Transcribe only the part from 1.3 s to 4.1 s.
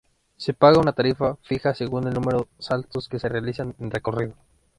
fija según el número saltos que se realicen en